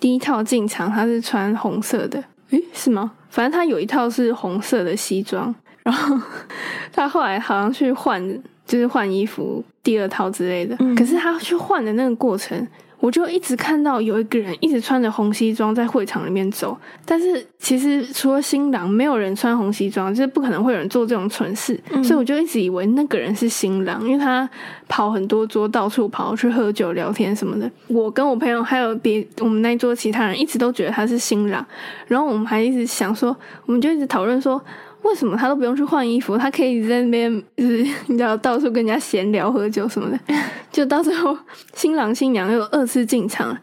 [0.00, 3.12] 第一套进场他是穿红色的，诶，是吗？
[3.28, 6.18] 反正他有一套是红色的西装，然后
[6.92, 8.22] 他后来好像去换，
[8.64, 10.76] 就是换衣服第二套之类的。
[10.96, 12.66] 可是他去换的那个过程。
[13.06, 24.50] 我就一直看到有一个人一直穿着红西装在会场里面走，但是其实除了新郎，没有人穿红西装，就是不可能会有人做这种蠢事，所以我就一直以为那个人是新郎，因为他
[24.88, 27.70] 跑很多桌，到处跑去喝酒聊天什么的。
[27.86, 31.64] 我跟我朋友还有别我们那一桌其他人一直都觉得他是新郎，
[32.08, 34.60] 然后我们还一直想说，我们就一直讨论说。
[35.06, 36.36] 为什么他都不用去换衣服？
[36.36, 40.18] 他可以在那边，就是你知道，到处跟人家闲聊、喝酒什么的。
[40.72, 41.36] 就到最后，
[41.74, 43.56] 新郎新娘又二次进场，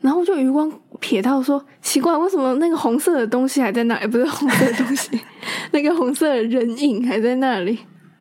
[0.00, 3.96] 然后就余光瞥到说：“奇怪，为什么那个红色的东西还在那？
[4.08, 5.20] 不是红色的东西，
[5.72, 7.78] 那个红色的人影还在那里。”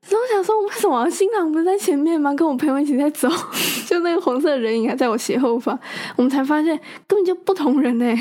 [0.10, 2.34] 然后我想说，为什么新郎不是在前面吗？
[2.34, 3.28] 跟我朋友一起在走，
[3.86, 5.78] 就那个红色的人影还在我斜后方。
[6.16, 8.16] 我们才发现根本就不同人哎，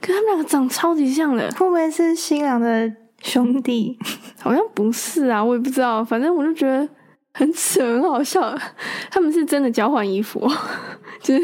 [0.00, 1.50] 可他们两个长超级像的。
[1.52, 2.92] 会不会是新郎的？
[3.24, 3.98] 兄弟，
[4.40, 6.04] 好像不是啊，我也不知道。
[6.04, 6.86] 反正我就觉得
[7.32, 8.56] 很扯，很好笑。
[9.10, 10.46] 他们是真的交换衣服，
[11.22, 11.42] 就是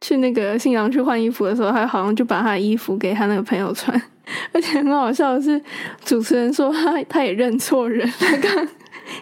[0.00, 4.00] 去那个新郎去换衣服的时候，他好像就把他的衣服给他那个朋友穿。
[4.52, 5.60] 而且很好笑的是，
[6.04, 8.68] 主持人说他他也认错人，他刚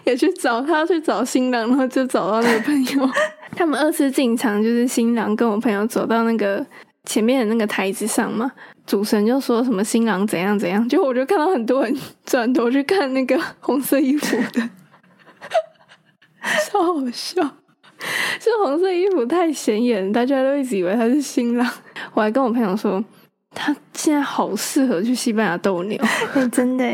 [0.03, 3.09] 也去找他去找新郎，然后就找到那个朋友。
[3.55, 6.65] 他们二次进场，就是新郎跟我朋友走到那个
[7.05, 8.51] 前面的那个台子上嘛。
[8.85, 14.69] 主持人就说什么新郎怎样怎样，就我就看到很多人转头去看那个 红色衣服的，
[16.69, 17.41] 超好笑。
[18.39, 21.71] 这红色衣服太显眼，大家都一直以为他是新郎。
[22.13, 23.03] 我还跟我朋友说，
[23.51, 25.97] 他现在好适合去西班牙斗牛。
[26.51, 26.85] 真的，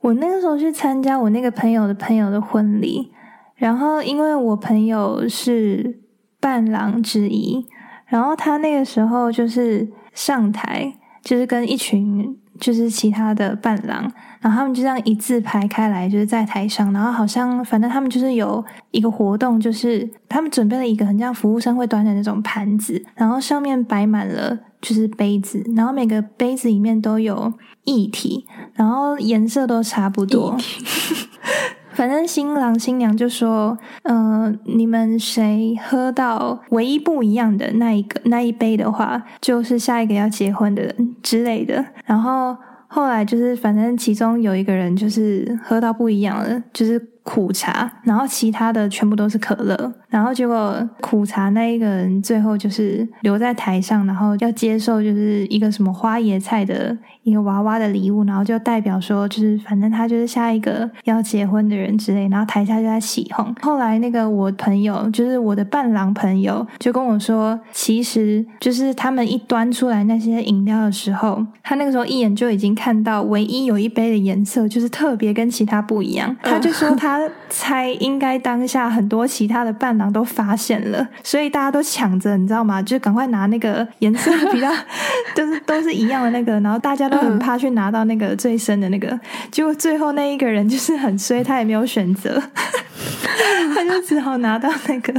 [0.00, 3.10] 我那个时候去参加我那个朋友的朋友的婚礼，
[3.56, 5.98] 然后因为我朋友是
[6.40, 7.66] 伴郎之一，
[8.06, 10.94] 然后他那个时候就是上台。
[11.26, 14.00] 就是跟一群就是其他的伴郎，
[14.40, 27.52] 然后他们就这样一字排开来，就是在台上，然后好像反正他们就是有一个活动，就是他们准备了一个很像服务生会端的那种盘子，然后上面摆满了就是杯子，然后每个杯子里面都有
[27.86, 30.56] 液体，然后颜色都差不多。
[31.96, 42.54] 反正新郎新娘就说：“嗯，你们谁喝到唯一不一样的那一个那一杯的话，就是下一个要结婚的人之类的。”然后
[42.86, 49.92] 后来就是，反正其中有一个人就是喝到不一样了，就是苦茶，然后其他的全部都是可乐。
[50.08, 62.28] 然后结果苦茶那一个人最后就是留在台上，然后要接受就是一个什么花椰菜的一个娃娃的礼物，然后就代表说就是反正他就是下一个要结婚的人之类。
[62.28, 63.52] 然后台下就在起哄。
[63.60, 76.34] 后来那个我朋友就是我的伴郎朋友就跟我说，其实就是他们一端出来那些饮料的时候，他那个时候一眼就已经看到唯一有一杯的颜色就是特别跟其他不一样。
[76.42, 77.15] 他就说他
[77.48, 79.96] 猜应该当下很多其他的伴。
[79.96, 82.82] 郎都发现了，所以大家都抢着，你知道吗？
[82.82, 84.70] 就赶快拿那个颜色比较，
[85.34, 89.18] 就是都是一样的那个，然后大家都很怕去拿到那个最深的那个，
[89.50, 92.38] 结果最后那一个人就是很衰，他也没有选择，
[93.74, 95.14] 他就只好拿到那个。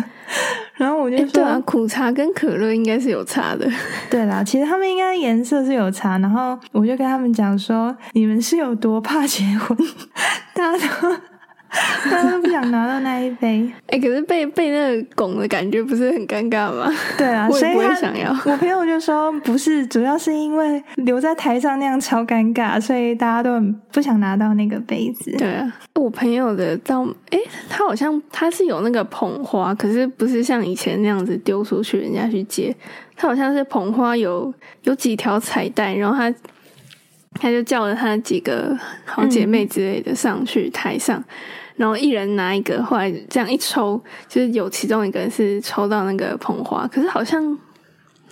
[0.76, 3.68] 然后我就说，苦茶跟可乐应该是有差的。
[4.12, 6.20] 对啦，其实他们应该颜色是有差。
[6.20, 9.76] 然后我就跟他们讲说，你们是有多怕结婚？
[10.54, 11.18] 大家都。
[12.42, 16.92] 不想拿到那一杯， 哎，可是被被那个拱的感觉不是很尴尬吗？
[17.18, 18.32] 对啊， 所以不会想要。
[18.46, 25.32] 我朋友就说，不是，主要是因为留在台上那样超尴尬，所以大家都很不想拿到那个杯子。
[25.38, 32.76] 对啊，我朋友的到，哎，他好像他是有那个捧花，可是不是像以前那样子丢出去人家去接，
[33.16, 34.54] 他好像是捧花有
[34.84, 36.34] 有几条彩带，然后他。
[37.34, 41.24] 他就叫了他几个好姐妹之类的上去台上，
[41.76, 47.58] 然后一人拿一个，后来这样一抽，就是有其中一个是抽到那个捧花，可是好像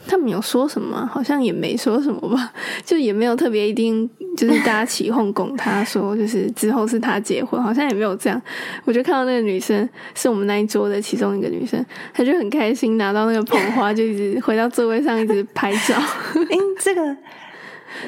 [0.08, 2.52] 他们有说什么，好像也没说什么吧，
[2.84, 8.42] 就也没有特别一定就是大家起哄拱他说，就是之后是他结婚，好像也没有这样。
[8.86, 15.96] 我就看到那个女生是我们那一桌的其中一个女生，她就很开心拿到那个捧花，就一直回到座位上一直拍照。
[16.50, 17.16] 哎，这个。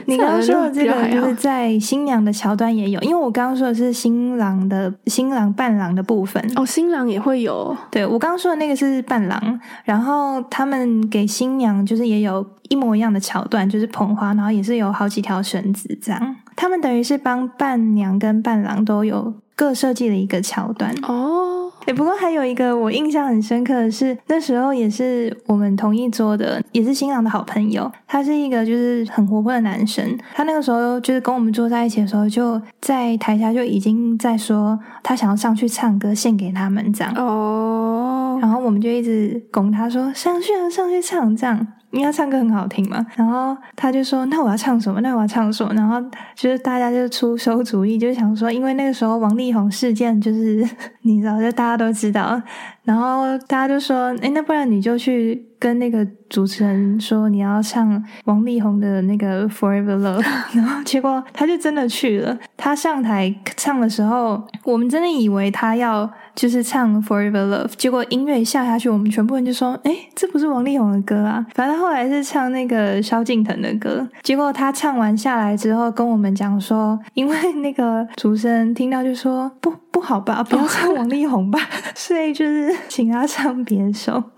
[0.06, 6.44] 你刚刚说的这个就是在新娘的桥段也有，因为我刚刚说的是新郎的新郎伴郎的部分。
[6.56, 16.36] 哦，新郎也会有对我刚刚说的那个是伴郎，然后他们给新娘就是也有一模一样的桥段，就是捧花，然后也是有好几条绳子这样。
[16.56, 20.94] 他们等于是帮伴娘跟伴郎都有各设计了一个桥段。
[21.04, 21.57] 哦，
[21.88, 30.06] 诶，不过还有一个我印象很深刻的是，那时候也是我们同一桌的，也是新郎的好朋友，他是一个就是很活泼的男生。
[30.36, 37.14] 他那个时候就是跟我们坐在一起的时候，就在台下就已经在说他想要上去唱歌献给他们这样。
[37.16, 43.06] 哦，然后我们就一直拱他说上去啊，上去唱这样，因为他唱歌很好听嘛。
[43.16, 45.00] 然后他就说那我要唱什么？
[45.02, 45.74] 那我要唱什么？
[45.74, 46.02] 然后
[46.36, 50.68] 就是大家就出馊主意，就想说，因为那个时候王力宏事件就是
[51.04, 52.42] 你知道，就大家都知道。
[52.88, 62.38] 然后大家就说，哎，那不然你就去跟那个主持人说你要唱王力宏的那个 Forever Love， 然后结果他就真的去了。
[62.56, 71.46] 他上台唱的时候，我们真的以为他要就是唱 Forever Love，结果音乐下下去，我们全部人就说，哎，这不是王力宏的歌啊！
[71.56, 74.08] 反正后来是唱那个萧敬腾的歌。
[74.24, 81.60] 结果他唱完下来之后，跟我们讲说，因为那个主持人听到就说不不好吧， 不要唱王力宏吧，
[81.96, 84.24] 所以就是请他唱别首。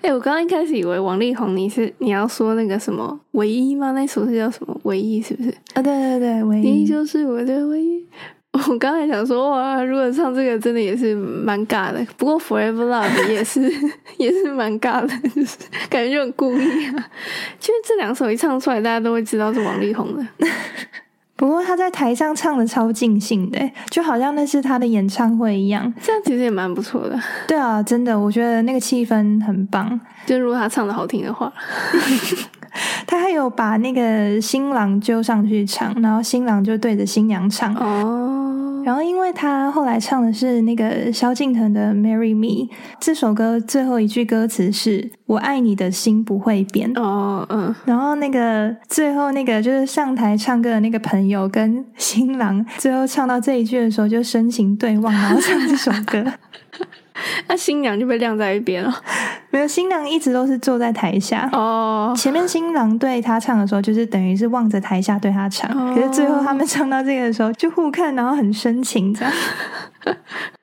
[0.00, 3.90] 哎、我刚刚一开始以为王力宏你是你要说那个什么唯一吗？
[3.92, 5.20] 那首是叫什么唯一？
[5.20, 5.50] 是不是？
[5.74, 8.06] 啊，对对对，唯你一就是我的唯一。
[8.70, 12.02] 我刚才想说，哇，如果唱这个真的也是蛮尬的。
[12.16, 13.70] 不过 Forever Love 也是
[14.16, 15.58] 也是蛮尬的，就是
[15.90, 17.10] 感觉就很故意啊。
[17.60, 20.26] 其实这两首一唱出来，大家都会知道是王力宏的。
[21.36, 25.92] 不过他在台上唱的超尽兴的，就好像那是他的演唱会一样。
[26.02, 30.00] 这样其实也蛮不错的，对啊，真的，我觉得那个气氛很棒。
[30.24, 31.52] 就如果他唱的好听的话。
[33.06, 37.74] 他还有把那个新郎揪上去唱，然后新郎就对着新娘唱。
[37.74, 38.25] 哦，
[38.86, 42.46] 然后，因为他后来唱的是那个萧敬腾的《Marry Me》
[43.00, 46.88] 这首歌，最后一句歌词是“我爱你的心不会变”。
[46.94, 56.24] 哦，嗯，然后那个最后那个就是上台唱歌的那个朋友跟新郎，最后唱到这一句的时候就深情对望，然后唱这首歌。
[57.48, 58.94] 那新娘就被晾在一边了。
[59.56, 61.48] 没有，新郎一直都是坐在台下。
[61.50, 69.32] 哦，前面新郎对他唱的时候，就是等于是望着台下对他唱，哦可是最后他们唱到这个的时候，就互看，然后很深情这样。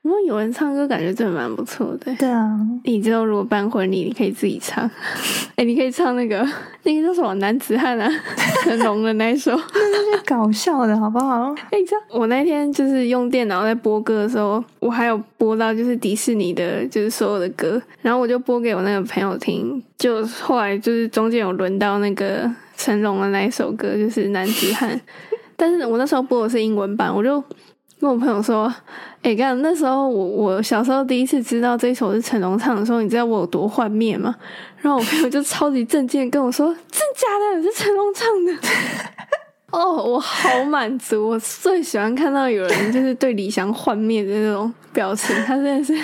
[0.01, 2.13] 不过有人唱歌，感觉真的蛮不错的。
[2.15, 4.89] 对啊，你之后如果办婚礼，你可以自己唱。
[5.56, 6.47] 哎、你可以唱那个
[6.84, 8.10] 那个叫什么男子汉啊，
[8.63, 9.51] 成龙的那一首。
[9.51, 11.53] 那是搞笑的好不好？
[11.71, 19.82] 哎、你知道我那天就是用电脑在播歌的时候，我还有播到就是迪士尼的，就是所有的歌，然后我就播给我那个朋友听。
[19.98, 25.00] 就后来就是中间有轮到那个成龙的那一首歌，就是男子汉，
[25.58, 27.43] 但是我那时候播的是英文版，我就
[28.00, 28.74] 跟我朋友说
[29.24, 34.36] ：“哎、干那时候我我小时候第一次知道这一首是成龙唱的时候，你知道我有多幻灭吗？”
[34.82, 37.63] 然后我朋友就超级震惊地跟我说：“真假的？
[37.63, 38.54] 是成龙唱的。
[39.72, 41.30] ”哦，我好满足！
[41.30, 45.98] 我最喜欢看到有人就是对李翔幻灭的那种表情，他真的是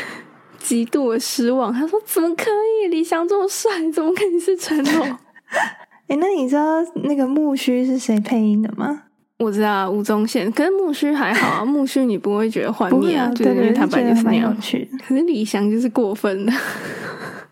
[0.59, 1.73] 极度的失望。
[1.73, 2.45] 他说：“怎么可
[2.83, 2.87] 以？
[2.89, 5.17] 李翔这么帅，怎么可以是成龙
[6.07, 9.03] 哎，那你知道那个木须是谁配音的吗？？”
[9.39, 14.53] 我知道吴宗宪，可是木须还好啊，木须你不会觉得幻灭啊，对对，就是因为他本来就是那样。
[14.53, 16.51] 可是李翔就是过分的，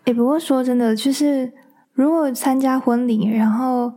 [0.04, 1.50] 哎，不过说真的，就是
[1.94, 3.90] 如果参加婚礼，然后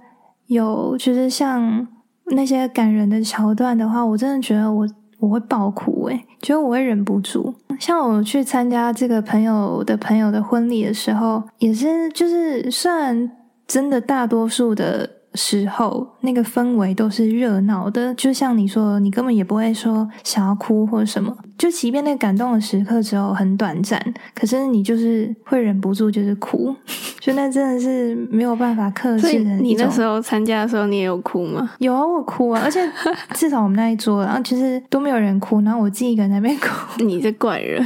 [0.47, 1.85] 有就是像
[2.27, 4.87] 那些感人的桥段的话，我真的觉得我
[5.21, 7.53] 我会爆哭诶，觉得我会忍不住。
[7.79, 13.31] 像我去参加这个朋友的朋友的婚礼的时候，也是就是虽然
[13.67, 21.35] 真的大多数的时候那个氛围都是热闹的，就像你说，你根本也不会说想要哭或者什么。
[21.57, 24.01] 就即便那个感动的时刻只有很短暂，
[24.33, 26.75] 可是你就是会忍不住就是哭，
[27.21, 31.69] 就那真的是没有办法克制的你那时候参加的时候，你也有哭吗？
[31.77, 32.79] 有啊，我哭啊，而且
[33.35, 36.67] 至少我们那一桌，然后其实都没有人哭，然后我自己一个人在那边哭。
[37.05, 37.85] 你这怪人，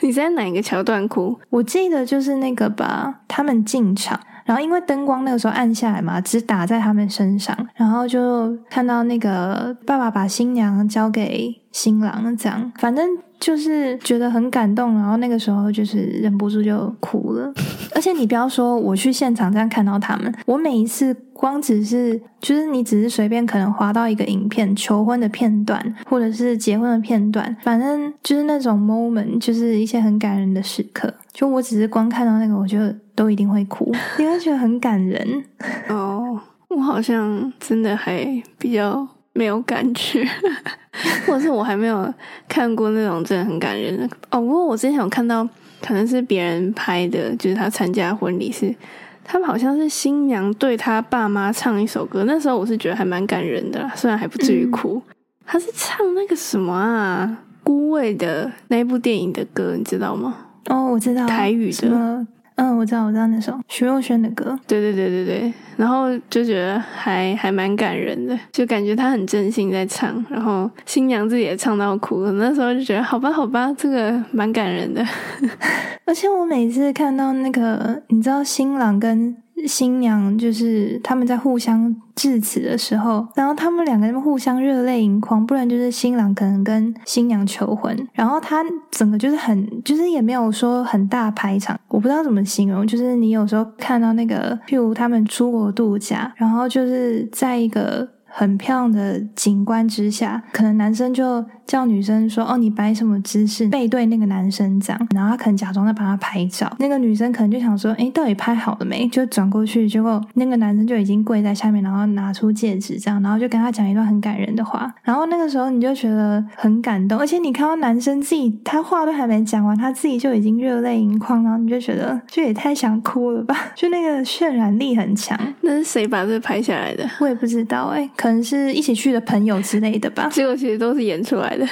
[0.00, 1.34] 你在哪一个桥段哭？
[1.48, 13.08] 我记得就是那个吧，他们进场，然后因为灯光那个时候暗下来嘛，只打在他们身上，然后就看到那个爸爸把新娘交给新郎，这样，反正
[13.40, 17.52] 就是觉得很感动，然后那个时候就是忍不住就哭了。
[17.96, 31.12] 而且你不要说我去现场这样看到他们，我每一次光只是就是你只是随便可能滑到一个影片求婚的片段，或者是结婚的片段，反正就是那种 moment，就是一些很感人的时刻。
[31.32, 32.78] 就我只是光看到那个，我就
[33.16, 35.44] 都一定会哭，因为觉得很感人。
[35.88, 36.40] 哦，
[36.74, 38.26] 我好像真的还
[38.58, 40.26] 比较没有感觉，
[41.26, 42.12] 或者是我还没有
[42.48, 44.04] 看过那种真的很感人的。
[44.30, 45.48] 哦，不过我之前有看到，
[45.80, 48.74] 可能是别人拍的，就是他参加婚礼是，
[49.22, 55.00] 他们好像是新娘对他爸妈唱一首歌，那时候我是觉得还蛮感人的啦，虽然还不至于哭。
[55.46, 60.34] 他是唱那个什么啊，孤味的那一部电影的歌，你知道吗？
[60.70, 62.26] 哦，我知道台语的？
[62.56, 64.58] 嗯，我知道，我知道那首徐若瑄的歌。
[64.66, 72.32] 对对对对对，然后就觉得还还蛮感人的，就感觉他很真心在唱，然后新娘子也唱到哭了。
[72.32, 75.04] 那时候就觉得好吧好吧，这个蛮感人的。
[76.06, 79.36] 而且我每次看到那个，你知道新郎跟
[79.66, 98.13] 新娘就是他们在互相致辞的时候，然后他们两个人互相热泪盈眶，不然就是新郎可能跟新娘求婚，然后他整个就是很，就是也没有说很大排场，我不知道怎么形容，就是你有时候看到那个，譬如他们出国度假，然后就是在一个。
[98.36, 114.92] 很漂亮的景观之下，可能男生就叫女生说：“哦，你摆什么姿势，背对那个男生这样。”然后他可能假装在帮他拍照，那个女生可能就想说：“哎，到底拍好了没？”就转过去，结果那个男生就已经跪在下面，然后拿出戒指这样，然后就跟他讲一段很感人的话。
[115.04, 123.56] 然后那个时候你就觉得很感动，而且你看到男生自己他话都还没讲完，他自己就已经热泪盈眶，然后你就觉得这也太想哭了吧？
[123.76, 125.38] 就那个渲染力很强。
[125.60, 127.08] 那是谁把这拍下来的？
[127.20, 128.10] 我也不知道诶。
[128.24, 130.30] 可能是一起去的朋友之类的吧。
[130.32, 131.68] 结果其实都是演出来的。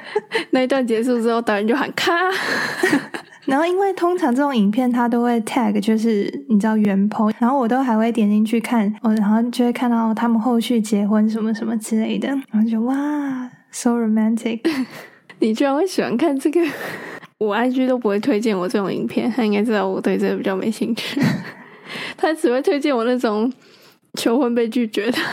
[0.48, 2.10] 那一段结束之后，导演就喊咔。
[3.44, 14.60] 然后因为通常这种影片他都会 tag，就是你知道原 po，然后我都还会点进去看，我然后就会看到他们后续结婚什么什么之类的，然后就哇，so romantic。
[15.40, 16.62] 你居然会喜欢看这个？
[17.36, 21.20] 我 IG 都不会推荐我这种影片，他应该知道我对这个比较没兴趣。
[22.16, 23.52] 他只会推荐我那种
[24.14, 25.18] 求婚被拒绝的。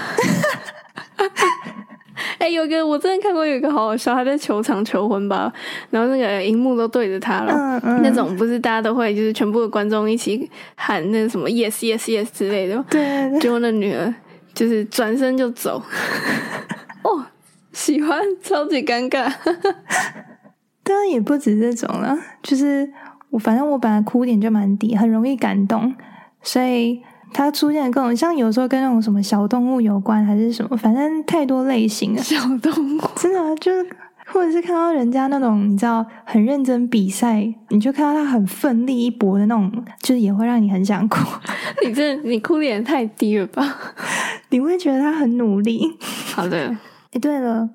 [2.40, 5.52] 哎，有个我之前看过，有一个好好笑，他在球场求婚吧，
[5.90, 14.14] 然后那个荧幕都对着他了，那种不是大家都会就是全部的观众一起喊那个什么 yes yes yes 之类的，对，结果那女儿
[14.54, 15.82] 就是转身就走，
[17.04, 17.26] 哦，
[17.72, 19.32] 喜欢，超级尴尬，
[20.84, 22.92] 当然也不止这种了，就是
[23.30, 25.96] 我反正我本来哭点就蛮低，很容易感动，
[26.42, 27.02] 所以。
[27.34, 32.22] 它出现的各种，像有时候跟那种什么小动物有关，还是什么，反正太多类型了。
[32.24, 33.90] 小动物真的就是，
[34.28, 39.72] 或者是看到人家那种你知道很认真比赛，你就看到他很奋力一搏的那种，
[40.02, 41.20] 就是也会让你很想哭。
[41.86, 43.76] 你这你哭点太低了吧？
[44.50, 45.98] 你会觉得他很努力。
[46.34, 46.76] 好的。
[47.12, 47.70] 哎，对了，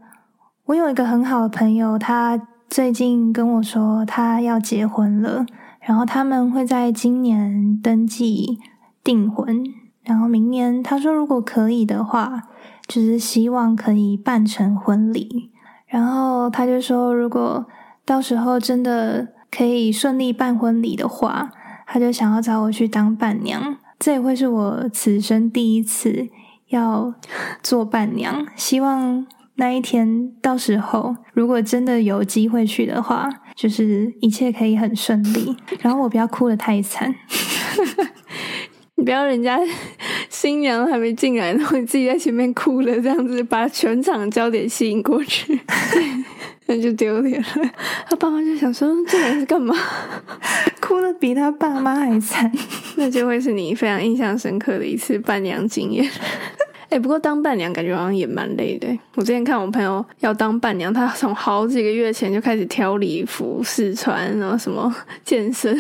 [0.66, 5.46] 我有一个很好的朋友，他最近跟我说他要结婚了，
[5.80, 8.59] 然后他们会在今年登记。
[9.05, 9.64] 订婚，
[10.05, 12.42] 然后明年他说如果可以的话，
[12.86, 15.50] 就是希望可以办成婚礼。
[15.86, 17.66] 然后他就说，如果
[18.05, 21.50] 到时候真的可以顺利办婚礼的话，
[21.86, 23.76] 他就想要找我去当伴娘。
[23.98, 26.28] 这也会是我此生第一次
[26.68, 27.14] 要
[27.62, 28.46] 做伴娘。
[28.57, 29.26] 希望
[29.57, 37.14] 那一天到时候，如果真的有机会去的话，就是一切可以很顺利，然后我不要哭得太惨。
[39.05, 39.59] 不要人家
[40.28, 45.59] 新娘还没进来，然后你自己在前面哭了，这样子把全场焦点吸引过去，
[46.66, 47.70] 那就丢脸了。
[48.09, 49.74] 他爸妈就想说，这人是干嘛？
[50.80, 52.50] 哭的比他爸妈还惨，
[52.96, 56.09] 那就会是你非常印象深刻的一次伴娘经验。
[56.88, 58.86] 哎，不过当伴娘感觉好像也蛮累的。
[59.14, 64.94] 我之前看我朋友要当伴娘，他从好几个月前就开始挑礼服试穿，然后什么
[65.24, 65.74] 健身，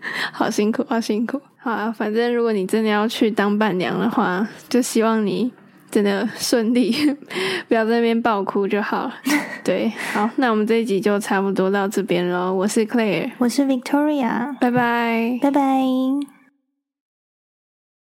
[0.32, 1.40] 好辛苦，好辛苦。
[1.56, 5.50] 好啊，反正如果你真的要去当伴娘的话，就希望你
[5.90, 6.94] 真的顺利，
[7.68, 9.14] 不要在那边爆哭就好了。
[9.64, 12.54] 对，好，那我们这一集就差不多到这边喽。
[12.54, 16.37] 我是 Claire，我是 Victoria，拜拜，拜拜。